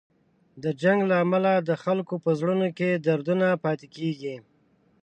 د 0.63 0.65
جنګ 0.81 0.99
له 1.11 1.17
کبله 1.23 1.53
د 1.69 1.71
خلکو 1.83 2.15
په 2.23 2.29
زړونو 2.39 2.67
کې 2.77 2.89
دردونه 3.05 3.47
پاتې 3.63 3.87
کېږي. 3.95 4.35